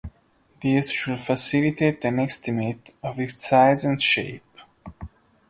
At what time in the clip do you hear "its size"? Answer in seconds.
3.19-3.85